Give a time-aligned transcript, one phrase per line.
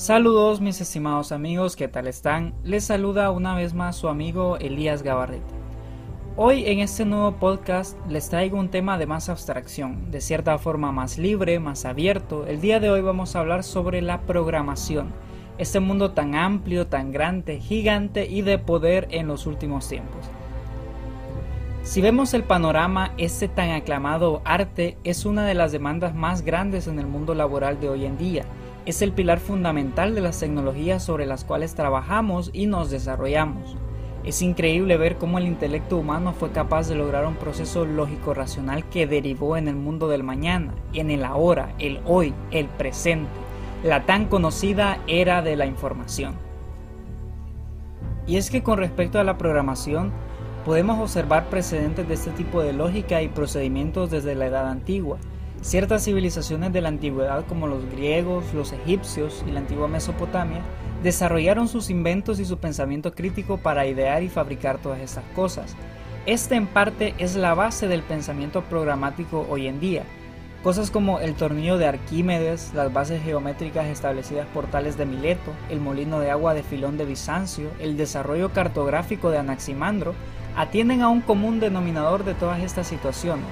[0.00, 2.54] Saludos mis estimados amigos, ¿qué tal están?
[2.64, 5.52] Les saluda una vez más su amigo Elías Gabarrete.
[6.38, 10.90] Hoy en este nuevo podcast les traigo un tema de más abstracción, de cierta forma
[10.90, 12.46] más libre, más abierto.
[12.46, 15.12] El día de hoy vamos a hablar sobre la programación,
[15.58, 20.30] este mundo tan amplio, tan grande, gigante y de poder en los últimos tiempos.
[21.82, 26.86] Si vemos el panorama, este tan aclamado arte es una de las demandas más grandes
[26.86, 28.46] en el mundo laboral de hoy en día
[28.90, 33.76] es el pilar fundamental de las tecnologías sobre las cuales trabajamos y nos desarrollamos.
[34.24, 39.06] Es increíble ver cómo el intelecto humano fue capaz de lograr un proceso lógico-racional que
[39.06, 43.30] derivó en el mundo del mañana, en el ahora, el hoy, el presente,
[43.82, 46.34] la tan conocida era de la información.
[48.26, 50.12] Y es que con respecto a la programación,
[50.66, 55.18] podemos observar precedentes de este tipo de lógica y procedimientos desde la edad antigua,
[55.62, 60.62] Ciertas civilizaciones de la antigüedad como los griegos, los egipcios y la antigua Mesopotamia
[61.02, 65.76] desarrollaron sus inventos y su pensamiento crítico para idear y fabricar todas estas cosas.
[66.24, 70.04] Este en parte es la base del pensamiento programático hoy en día.
[70.62, 75.80] Cosas como el tornillo de Arquímedes, las bases geométricas establecidas por Tales de Mileto, el
[75.80, 80.14] molino de agua de Filón de Bizancio, el desarrollo cartográfico de Anaximandro,
[80.56, 83.46] atienden a un común denominador de todas estas situaciones,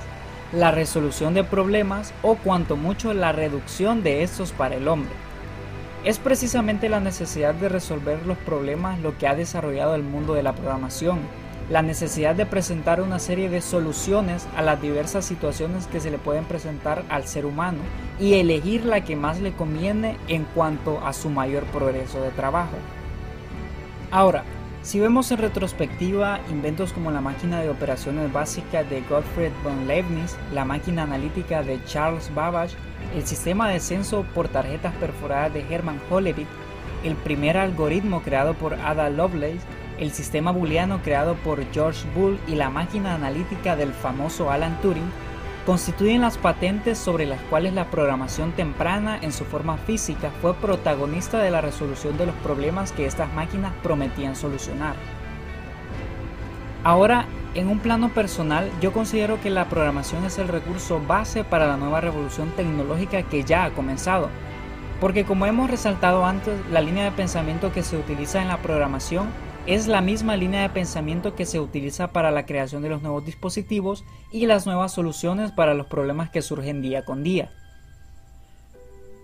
[0.52, 5.12] la resolución de problemas o cuanto mucho la reducción de estos para el hombre.
[6.04, 10.42] Es precisamente la necesidad de resolver los problemas lo que ha desarrollado el mundo de
[10.42, 11.18] la programación,
[11.70, 16.18] la necesidad de presentar una serie de soluciones a las diversas situaciones que se le
[16.18, 17.78] pueden presentar al ser humano
[18.18, 22.76] y elegir la que más le conviene en cuanto a su mayor progreso de trabajo.
[24.10, 24.44] Ahora,
[24.82, 30.36] si vemos en retrospectiva inventos como la máquina de operaciones básica de Gottfried von Leibniz,
[30.52, 32.76] la máquina analítica de Charles Babbage,
[33.14, 36.48] el sistema de censo por tarjetas perforadas de Hermann Hollerith,
[37.04, 39.60] el primer algoritmo creado por Ada Lovelace,
[39.98, 45.10] el sistema booleano creado por George Boole y la máquina analítica del famoso Alan Turing,
[45.68, 51.40] constituyen las patentes sobre las cuales la programación temprana en su forma física fue protagonista
[51.40, 54.94] de la resolución de los problemas que estas máquinas prometían solucionar.
[56.84, 61.66] Ahora, en un plano personal, yo considero que la programación es el recurso base para
[61.66, 64.30] la nueva revolución tecnológica que ya ha comenzado,
[65.02, 69.26] porque como hemos resaltado antes, la línea de pensamiento que se utiliza en la programación
[69.68, 73.26] es la misma línea de pensamiento que se utiliza para la creación de los nuevos
[73.26, 74.02] dispositivos
[74.32, 77.50] y las nuevas soluciones para los problemas que surgen día con día.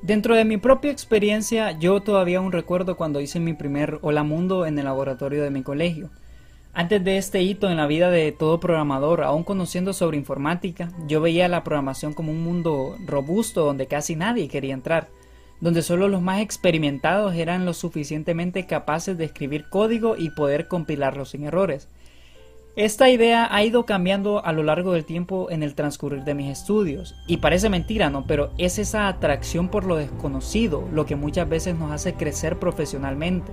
[0.03, 4.67] Dentro de mi propia experiencia, yo todavía aún recuerdo cuando hice mi primer Hola Mundo
[4.67, 6.11] en el laboratorio de mi colegio.
[6.75, 11.23] Antes de este hito en la vida de todo programador, aún conociendo sobre informática, yo
[11.23, 15.09] veía la programación como un mundo robusto donde casi nadie quería entrar
[15.65, 21.25] donde solo los más experimentados eran lo suficientemente capaces de escribir código y poder compilarlo
[21.25, 21.89] sin errores.
[22.77, 26.51] Esta idea ha ido cambiando a lo largo del tiempo en el transcurrir de mis
[26.51, 28.27] estudios, y parece mentira, ¿no?
[28.27, 33.51] Pero es esa atracción por lo desconocido lo que muchas veces nos hace crecer profesionalmente.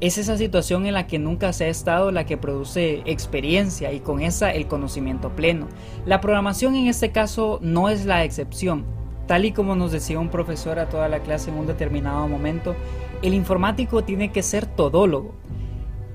[0.00, 4.00] Es esa situación en la que nunca se ha estado la que produce experiencia y
[4.00, 5.68] con esa el conocimiento pleno.
[6.06, 8.95] La programación en este caso no es la excepción,
[9.26, 12.76] Tal y como nos decía un profesor a toda la clase en un determinado momento,
[13.22, 15.34] el informático tiene que ser todólogo.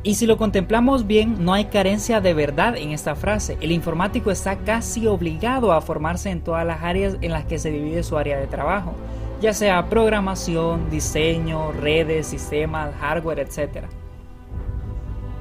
[0.03, 3.57] Y si lo contemplamos bien, no hay carencia de verdad en esta frase.
[3.61, 7.69] El informático está casi obligado a formarse en todas las áreas en las que se
[7.69, 8.93] divide su área de trabajo,
[9.41, 13.85] ya sea programación, diseño, redes, sistemas, hardware, etc.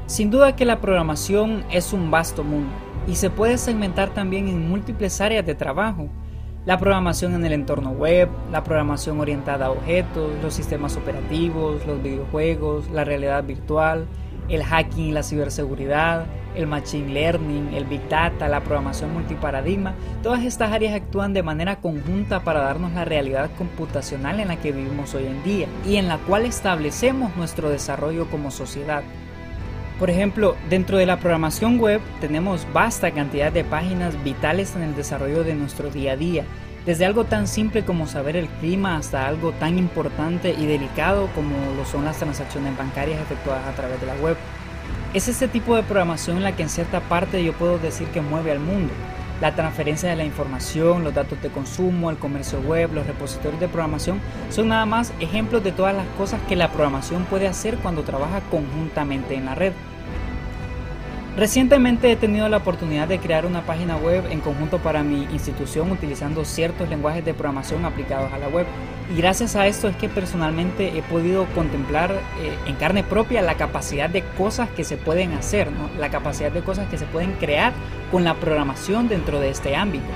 [0.06, 2.72] Sin duda que la programación es un vasto mundo
[3.06, 6.08] y se puede segmentar también en múltiples áreas de trabajo
[6.66, 12.02] la programación en el entorno web, la programación orientada a objetos, los sistemas operativos, los
[12.02, 14.06] videojuegos, la realidad virtual,
[14.48, 20.44] el hacking y la ciberseguridad, el machine learning, el big data, la programación multiparadigma, todas
[20.44, 25.14] estas áreas actúan de manera conjunta para darnos la realidad computacional en la que vivimos
[25.14, 29.02] hoy en día y en la cual establecemos nuestro desarrollo como sociedad.
[30.00, 34.96] Por ejemplo, dentro de la programación web tenemos vasta cantidad de páginas vitales en el
[34.96, 36.44] desarrollo de nuestro día a día,
[36.86, 41.54] desde algo tan simple como saber el clima hasta algo tan importante y delicado como
[41.76, 44.38] lo son las transacciones bancarias efectuadas a través de la web.
[45.12, 48.52] Es este tipo de programación la que en cierta parte yo puedo decir que mueve
[48.52, 48.94] al mundo.
[49.40, 53.68] La transferencia de la información, los datos de consumo, el comercio web, los repositorios de
[53.68, 54.20] programación
[54.50, 58.40] son nada más ejemplos de todas las cosas que la programación puede hacer cuando trabaja
[58.50, 59.72] conjuntamente en la red.
[61.38, 65.90] Recientemente he tenido la oportunidad de crear una página web en conjunto para mi institución
[65.90, 68.66] utilizando ciertos lenguajes de programación aplicados a la web
[69.10, 73.56] Y gracias a esto es que personalmente he podido contemplar eh, en carne propia la
[73.56, 75.68] capacidad de cosas que se pueden hacer,
[75.98, 77.72] la capacidad de cosas que se pueden crear
[78.12, 80.06] con la programación dentro de este ámbito.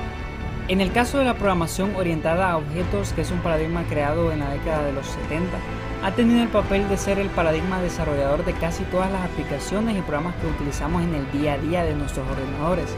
[0.69, 4.39] En el caso de la programación orientada a objetos, que es un paradigma creado en
[4.39, 5.59] la década de los 70,
[6.05, 10.03] ha tenido el papel de ser el paradigma desarrollador de casi todas las aplicaciones y
[10.03, 12.95] programas que utilizamos en el día a día de nuestros ordenadores.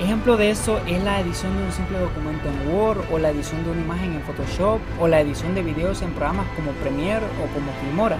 [0.00, 3.62] Ejemplo de eso es la edición de un simple documento en Word o la edición
[3.64, 7.52] de una imagen en Photoshop o la edición de videos en programas como Premiere o
[7.52, 8.16] como Filmora.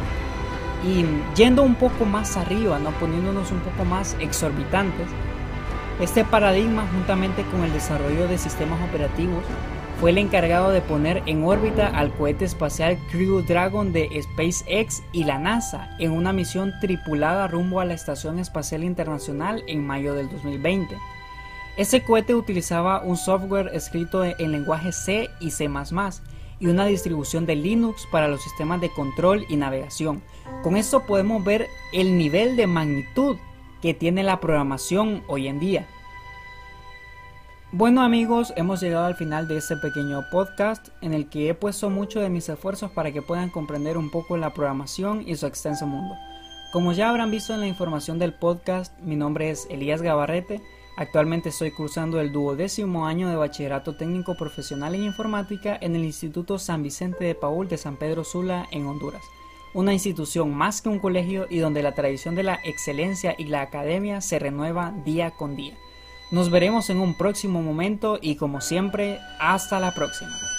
[0.84, 2.90] Y yendo un poco más arriba, ¿no?
[2.90, 5.06] poniéndonos un poco más exorbitantes,
[6.02, 9.42] este paradigma juntamente con el desarrollo de sistemas operativos
[10.00, 15.24] fue el encargado de poner en órbita al cohete espacial Crew Dragon de SpaceX y
[15.24, 20.28] la NASA en una misión tripulada rumbo a la Estación Espacial Internacional en mayo del
[20.28, 20.98] 2020.
[21.80, 25.66] Ese cohete utilizaba un software escrito en lenguaje C y C⁇
[26.58, 30.22] y una distribución de Linux para los sistemas de control y navegación.
[30.62, 33.38] Con esto podemos ver el nivel de magnitud
[33.80, 35.86] que tiene la programación hoy en día.
[37.72, 41.88] Bueno amigos, hemos llegado al final de este pequeño podcast en el que he puesto
[41.88, 45.86] mucho de mis esfuerzos para que puedan comprender un poco la programación y su extenso
[45.86, 46.14] mundo.
[46.74, 50.60] Como ya habrán visto en la información del podcast, mi nombre es Elías Gabarrete
[50.96, 56.58] Actualmente estoy cursando el duodécimo año de bachillerato técnico profesional en informática en el Instituto
[56.58, 59.22] San Vicente de Paul de San Pedro Sula en Honduras,
[59.72, 63.62] una institución más que un colegio y donde la tradición de la excelencia y la
[63.62, 65.74] academia se renueva día con día.
[66.30, 70.49] Nos veremos en un próximo momento y como siempre, hasta la próxima.